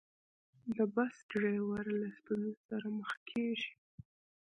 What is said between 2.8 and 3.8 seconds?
مخ کېږي.